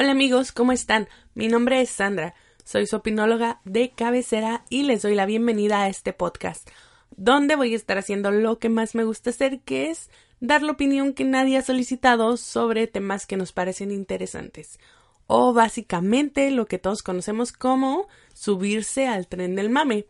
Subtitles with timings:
[0.00, 1.08] Hola amigos, ¿cómo están?
[1.34, 5.88] Mi nombre es Sandra, soy su opinóloga de cabecera y les doy la bienvenida a
[5.88, 6.70] este podcast,
[7.16, 10.08] donde voy a estar haciendo lo que más me gusta hacer, que es
[10.38, 14.78] dar la opinión que nadie ha solicitado sobre temas que nos parecen interesantes,
[15.26, 20.06] o básicamente lo que todos conocemos como subirse al tren del mame.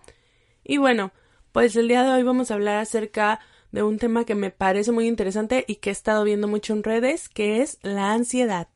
[0.65, 1.13] Y bueno,
[1.51, 3.41] pues el día de hoy vamos a hablar acerca
[3.73, 6.83] de un tema que me parece muy interesante y que he estado viendo mucho en
[6.83, 8.69] redes, que es la ansiedad.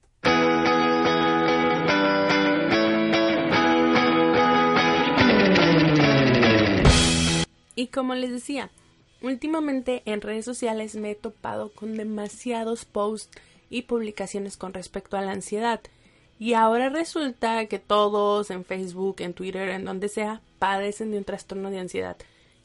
[7.75, 8.71] Y como les decía,
[9.23, 13.31] últimamente en redes sociales me he topado con demasiados posts
[13.71, 15.81] y publicaciones con respecto a la ansiedad.
[16.39, 21.25] Y ahora resulta que todos en Facebook, en Twitter, en donde sea, padecen de un
[21.25, 22.17] trastorno de ansiedad.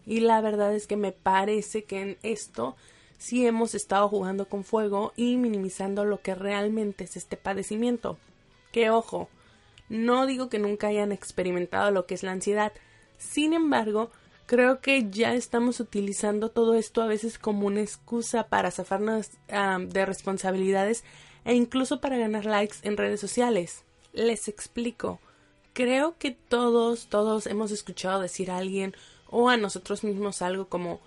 [0.06, 2.76] Y la verdad es que me parece que en esto
[3.18, 8.18] sí hemos estado jugando con fuego y minimizando lo que realmente es este padecimiento.
[8.72, 9.30] Que ojo,
[9.90, 12.74] no digo que nunca hayan experimentado lo que es la ansiedad.
[13.18, 14.12] Sin embargo,
[14.48, 20.06] creo que ya estamos utilizando todo esto a veces como una excusa para zafarnos de
[20.06, 21.04] responsabilidades
[21.46, 23.84] e incluso para ganar likes en redes sociales.
[24.14, 25.20] Les explico.
[25.74, 28.96] Creo que todos, todos hemos escuchado decir a alguien
[29.30, 31.00] o a nosotros mismos algo como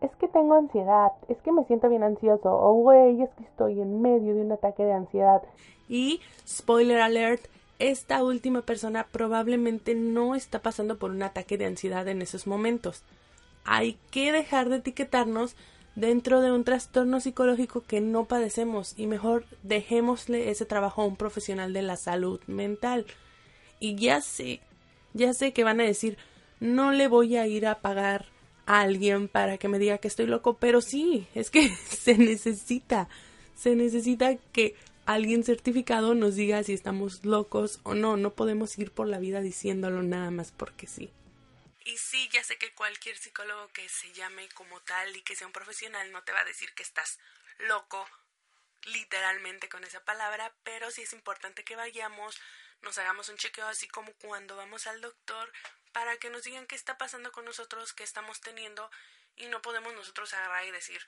[0.00, 3.80] es que tengo ansiedad, es que me siento bien ansioso, o güey, es que estoy
[3.80, 5.42] en medio de un ataque de ansiedad.
[5.90, 7.42] Y, spoiler alert,
[7.80, 13.02] esta última persona probablemente no está pasando por un ataque de ansiedad en esos momentos.
[13.64, 15.56] Hay que dejar de etiquetarnos
[15.96, 21.16] dentro de un trastorno psicológico que no padecemos y mejor dejémosle ese trabajo a un
[21.16, 23.06] profesional de la salud mental.
[23.80, 24.60] Y ya sé,
[25.14, 26.18] ya sé que van a decir,
[26.60, 28.26] no le voy a ir a pagar
[28.66, 33.08] a alguien para que me diga que estoy loco, pero sí, es que se necesita,
[33.54, 34.74] se necesita que
[35.06, 38.16] alguien certificado nos diga si estamos locos o no.
[38.16, 41.12] No podemos ir por la vida diciéndolo nada más porque sí.
[41.84, 45.46] Y sí, ya sé que cualquier psicólogo que se llame como tal y que sea
[45.46, 47.18] un profesional no te va a decir que estás
[47.58, 48.06] loco
[48.84, 52.40] literalmente con esa palabra, pero sí es importante que vayamos,
[52.82, 55.52] nos hagamos un chequeo así como cuando vamos al doctor
[55.92, 58.90] para que nos digan qué está pasando con nosotros, qué estamos teniendo
[59.36, 61.00] y no podemos nosotros agarrar y decir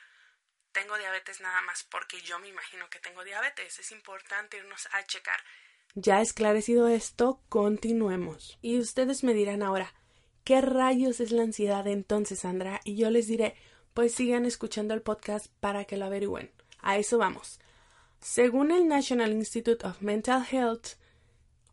[0.72, 3.78] tengo diabetes nada más porque yo me imagino que tengo diabetes.
[3.78, 5.41] Es importante irnos a checar.
[5.94, 8.59] Ya esclarecido esto, continuemos.
[8.62, 9.93] Y ustedes me dirán ahora,
[10.44, 12.81] ¿qué rayos es la ansiedad entonces, Sandra?
[12.84, 13.55] Y yo les diré,
[13.93, 16.50] pues sigan escuchando el podcast para que lo averigüen.
[16.81, 17.61] A eso vamos.
[18.21, 20.97] Según el National Institute of Mental Health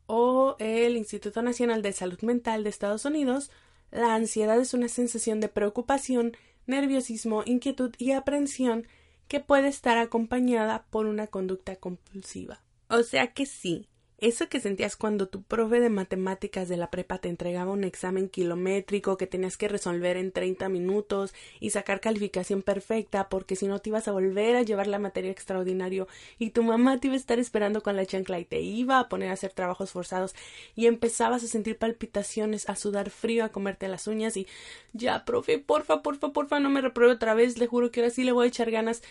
[0.08, 3.52] o el Instituto Nacional de Salud Mental de Estados Unidos,
[3.92, 6.36] la ansiedad es una sensación de preocupación
[6.68, 8.88] nerviosismo, inquietud y aprensión
[9.28, 12.62] que puede estar acompañada por una conducta compulsiva.
[12.90, 13.89] O sea que sí,
[14.22, 18.30] eso que sentías cuando tu profe de matemáticas de la prepa te entregaba un examen
[18.30, 23.80] kilométrico que tenías que resolver en 30 minutos y sacar calificación perfecta porque si no
[23.80, 26.08] te ibas a volver a llevar la materia extraordinario
[26.38, 29.10] y tu mamá te iba a estar esperando con la chancla y te iba a
[29.10, 30.36] poner a hacer trabajos forzados
[30.76, 34.48] y empezabas a sentir palpitaciones, a sudar frío, a comerte las uñas y
[34.94, 38.24] ya, profe, porfa, porfa, porfa, no me repruebe otra vez, le juro que ahora sí
[38.24, 39.02] le voy a echar ganas.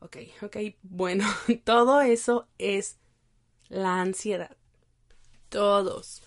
[0.00, 1.24] Ok, ok, bueno,
[1.64, 2.98] todo eso es
[3.68, 4.56] la ansiedad.
[5.48, 6.22] Todos,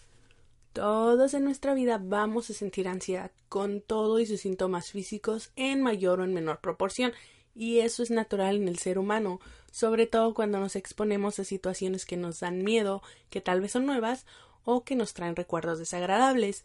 [0.73, 5.81] todos en nuestra vida vamos a sentir ansiedad con todo y sus síntomas físicos en
[5.81, 7.11] mayor o en menor proporción,
[7.53, 9.39] y eso es natural en el ser humano,
[9.71, 13.85] sobre todo cuando nos exponemos a situaciones que nos dan miedo, que tal vez son
[13.85, 14.25] nuevas
[14.63, 16.63] o que nos traen recuerdos desagradables,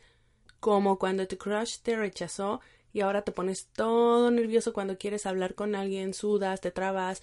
[0.60, 2.60] como cuando tu crush te rechazó
[2.92, 7.22] y ahora te pones todo nervioso cuando quieres hablar con alguien, sudas, te trabas,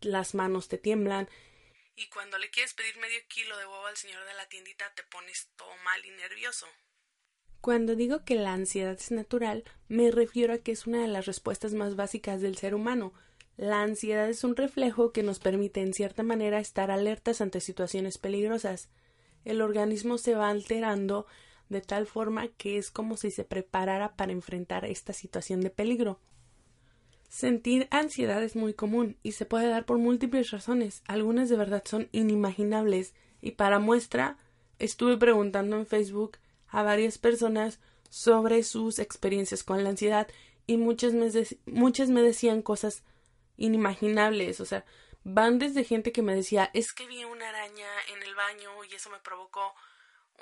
[0.00, 1.28] las manos te tiemblan
[1.98, 5.02] y cuando le quieres pedir medio kilo de huevo al señor de la tiendita te
[5.02, 6.66] pones todo mal y nervioso.
[7.60, 11.26] Cuando digo que la ansiedad es natural, me refiero a que es una de las
[11.26, 13.12] respuestas más básicas del ser humano.
[13.56, 18.16] La ansiedad es un reflejo que nos permite en cierta manera estar alertas ante situaciones
[18.16, 18.88] peligrosas.
[19.44, 21.26] El organismo se va alterando
[21.68, 26.20] de tal forma que es como si se preparara para enfrentar esta situación de peligro.
[27.28, 31.02] Sentir ansiedad es muy común y se puede dar por múltiples razones.
[31.06, 33.14] Algunas de verdad son inimaginables.
[33.40, 34.38] Y para muestra
[34.78, 36.38] estuve preguntando en Facebook
[36.68, 37.80] a varias personas
[38.10, 40.28] sobre sus experiencias con la ansiedad
[40.66, 41.30] y muchas me,
[41.66, 43.02] muchas me decían cosas
[43.56, 44.84] inimaginables, o sea,
[45.24, 48.94] van desde gente que me decía es que vi una araña en el baño y
[48.94, 49.74] eso me provocó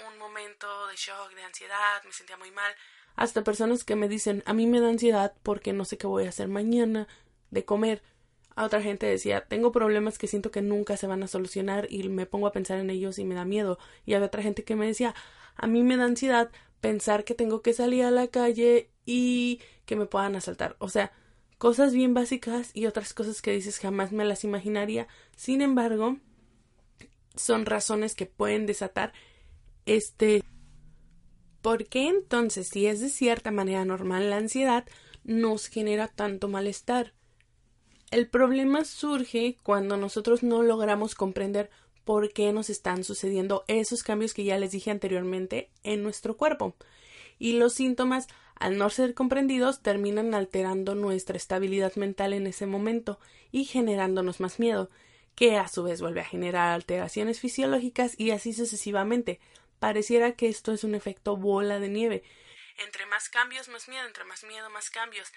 [0.07, 2.75] un momento de shock, de ansiedad, me sentía muy mal,
[3.17, 6.27] hasta personas que me dicen a mí me da ansiedad porque no sé qué voy
[6.27, 7.09] a hacer mañana
[7.51, 8.03] de comer.
[8.55, 12.09] A otra gente decía, tengo problemas que siento que nunca se van a solucionar y
[12.09, 13.79] me pongo a pensar en ellos y me da miedo.
[14.07, 15.15] Y había otra gente que me decía,
[15.57, 19.97] a mí me da ansiedad pensar que tengo que salir a la calle y que
[19.97, 20.77] me puedan asaltar.
[20.79, 21.13] O sea,
[21.59, 25.07] cosas bien básicas y otras cosas que dices jamás me las imaginaría.
[25.37, 26.17] Sin embargo,
[27.35, 29.13] son razones que pueden desatar
[29.87, 30.43] este.
[31.67, 34.85] ¿Por qué entonces, si es de cierta manera normal la ansiedad,
[35.25, 37.13] nos genera tanto malestar?
[38.13, 41.69] El problema surge cuando nosotros no logramos comprender
[42.05, 46.77] por qué nos están sucediendo esos cambios que ya les dije anteriormente en nuestro cuerpo.
[47.37, 53.19] Y los síntomas, al no ser comprendidos, terminan alterando nuestra estabilidad mental en ese momento
[53.51, 54.89] y generándonos más miedo,
[55.35, 59.41] que a su vez vuelve a generar alteraciones fisiológicas y así sucesivamente.
[59.79, 62.25] Pareciera que esto es un efecto bola de nieve.
[62.79, 65.33] Entre más cambios, más miedo, entre más miedo, más cambios.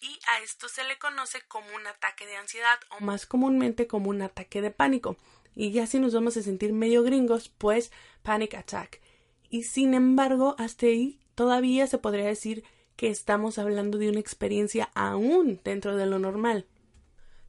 [0.00, 4.10] Y a esto se le conoce como un ataque de ansiedad o más comúnmente como
[4.10, 5.16] un ataque de pánico
[5.56, 7.90] y ya si nos vamos a sentir medio gringos, pues
[8.22, 9.00] panic attack.
[9.48, 12.62] Y sin embargo, hasta ahí todavía se podría decir
[12.94, 16.66] que estamos hablando de una experiencia aún dentro de lo normal.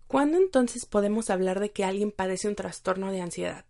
[0.08, 3.66] ¿Cuándo entonces podemos hablar de que alguien padece un trastorno de ansiedad?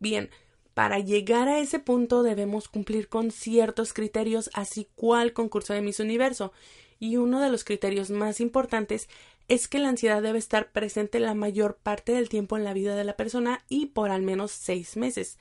[0.00, 0.30] Bien,
[0.74, 6.00] para llegar a ese punto debemos cumplir con ciertos criterios, así cual concurso de Miss
[6.00, 6.52] Universo,
[6.98, 9.08] y uno de los criterios más importantes
[9.48, 12.94] es que la ansiedad debe estar presente la mayor parte del tiempo en la vida
[12.94, 15.38] de la persona y por al menos seis meses.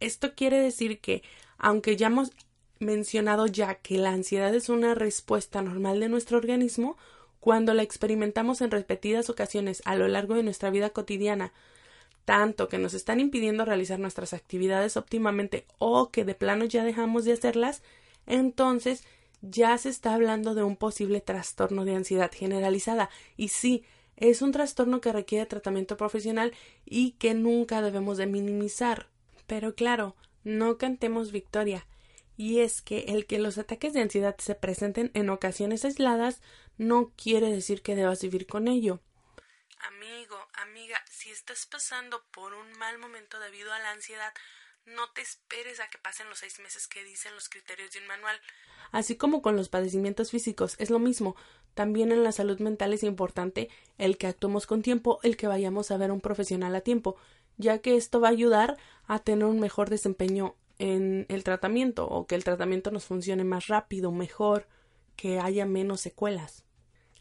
[0.00, 1.22] Esto quiere decir que,
[1.56, 2.32] aunque ya hemos
[2.80, 6.96] mencionado ya que la ansiedad es una respuesta normal de nuestro organismo,
[7.38, 11.52] cuando la experimentamos en repetidas ocasiones a lo largo de nuestra vida cotidiana,
[12.24, 17.24] tanto que nos están impidiendo realizar nuestras actividades óptimamente o que de plano ya dejamos
[17.24, 17.82] de hacerlas,
[18.26, 19.04] entonces
[19.42, 23.10] ya se está hablando de un posible trastorno de ansiedad generalizada.
[23.36, 23.84] Y sí,
[24.16, 26.52] es un trastorno que requiere tratamiento profesional
[26.84, 29.08] y que nunca debemos de minimizar.
[29.46, 31.86] Pero claro, no cantemos victoria.
[32.36, 36.40] Y es que el que los ataques de ansiedad se presenten en ocasiones aisladas
[36.78, 39.00] no quiere decir que debas vivir con ello.
[39.78, 44.30] Amigo, amiga, si estás pasando por un mal momento debido a la ansiedad,
[44.84, 48.08] no te esperes a que pasen los seis meses que dicen los criterios de un
[48.08, 48.36] manual.
[48.92, 51.34] Así como con los padecimientos físicos, es lo mismo.
[51.72, 55.90] También en la salud mental es importante el que actuemos con tiempo, el que vayamos
[55.90, 57.16] a ver a un profesional a tiempo,
[57.56, 58.76] ya que esto va a ayudar
[59.06, 63.68] a tener un mejor desempeño en el tratamiento o que el tratamiento nos funcione más
[63.68, 64.68] rápido, mejor,
[65.16, 66.66] que haya menos secuelas.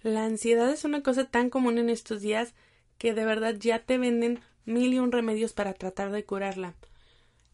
[0.01, 2.53] La ansiedad es una cosa tan común en estos días
[2.97, 6.73] que de verdad ya te venden mil y un remedios para tratar de curarla.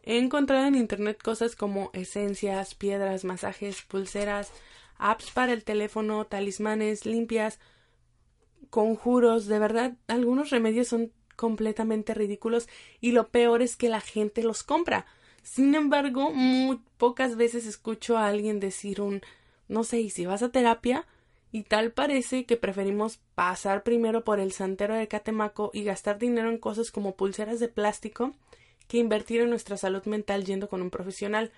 [0.03, 4.51] He encontrado en internet cosas como esencias, piedras, masajes, pulseras,
[4.97, 7.59] apps para el teléfono, talismanes, limpias,
[8.69, 12.67] conjuros, de verdad, algunos remedios son completamente ridículos
[13.01, 15.05] y lo peor es que la gente los compra.
[15.41, 19.21] Sin embargo, muy pocas veces escucho a alguien decir un
[19.69, 21.05] no sé, y si vas a terapia,
[21.51, 26.49] y tal parece que preferimos pasar primero por el santero de Catemaco y gastar dinero
[26.49, 28.33] en cosas como pulseras de plástico
[28.87, 31.51] que invertir en nuestra salud mental yendo con un profesional.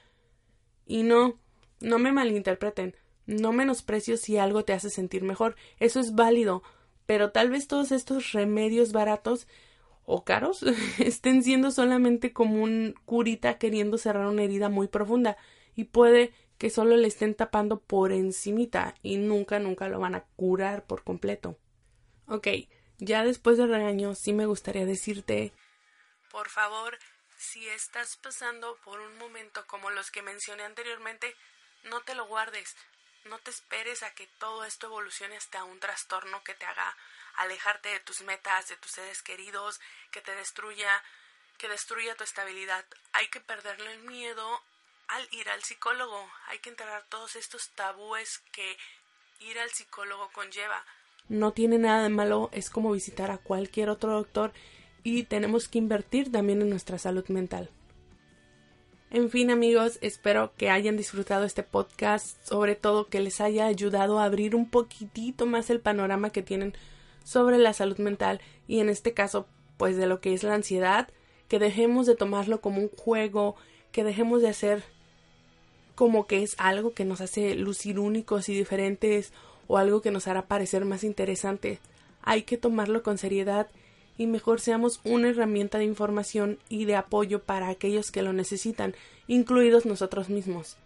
[0.86, 1.40] Y no,
[1.80, 2.96] no me malinterpreten,
[3.26, 6.64] no menosprecio si algo te hace sentir mejor, eso es válido,
[7.06, 9.48] pero tal vez todos estos remedios baratos
[10.06, 10.64] o caros
[11.00, 15.38] estén siendo solamente como un curita queriendo cerrar una herida muy profunda
[15.76, 20.26] y puede que solo le estén tapando por encimita y nunca nunca lo van a
[20.36, 21.58] curar por completo.
[22.28, 22.48] Ok,
[23.00, 25.54] ya después del regaño sí me gustaría decirte
[26.30, 27.00] por favor
[27.40, 31.36] si estás pasando por un momento como los que mencioné anteriormente,
[31.86, 32.76] no te lo guardes,
[33.26, 36.96] no te esperes a que todo esto evolucione hasta un trastorno que te haga
[37.38, 41.04] alejarte de tus metas, de tus seres queridos, que te destruya,
[41.58, 42.86] que destruya tu estabilidad.
[43.14, 44.62] Hay que perderle el miedo
[45.12, 48.78] al ir al psicólogo, hay que enterrar todos estos tabúes que
[49.42, 50.86] ir al psicólogo conlleva.
[51.28, 54.54] No tiene nada de malo, es como visitar a cualquier otro doctor
[55.04, 57.70] y tenemos que invertir también en nuestra salud mental.
[59.10, 64.20] En fin amigos, espero que hayan disfrutado este podcast, sobre todo que les haya ayudado
[64.20, 66.74] a abrir un poquitito más el panorama que tienen
[67.26, 71.10] sobre la salud mental y en este caso pues de lo que es la ansiedad,
[71.50, 73.58] que dejemos de tomarlo como un juego,
[73.92, 74.84] que dejemos de hacer
[75.96, 79.34] como que es algo que nos hace lucir únicos y diferentes
[79.68, 81.80] o algo que nos hará parecer más interesante.
[82.22, 83.68] Hay que tomarlo con seriedad
[84.18, 88.96] y mejor seamos una herramienta de información y de apoyo para aquellos que lo necesitan,
[89.28, 90.78] incluidos nosotros mismos.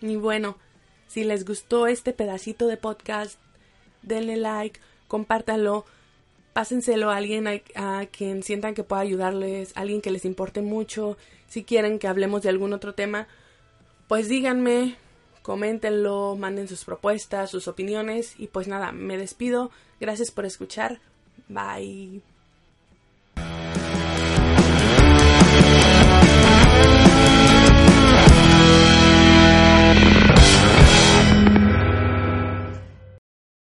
[0.00, 0.56] Y bueno,
[1.08, 3.38] si les gustó este pedacito de podcast,
[4.02, 5.84] denle like, compártanlo,
[6.52, 11.16] pásenselo a alguien a, quien sientan que pueda ayudarles, alguien que les importe mucho,
[11.48, 13.28] si quieren que hablemos de algún otro tema,
[14.12, 14.96] pues díganme,
[15.40, 21.00] coméntenlo, manden sus propuestas, sus opiniones y pues nada, me despido, gracias por escuchar,
[21.48, 22.20] bye.